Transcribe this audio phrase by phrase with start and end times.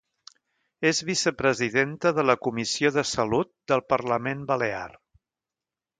[0.91, 4.91] És vicepresidenta de la Comissió de Salut del Parlament Balear.